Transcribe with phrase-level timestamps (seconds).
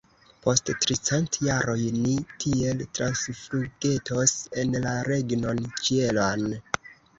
[0.43, 2.15] Post tricent jaroj ni
[2.45, 4.35] tiel transflugetos
[4.65, 6.51] en la regnon ĉielan!